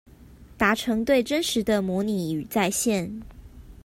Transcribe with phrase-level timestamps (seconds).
[0.57, 3.21] 達成對真實的模擬與再現